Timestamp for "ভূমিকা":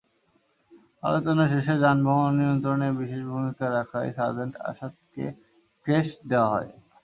3.31-3.65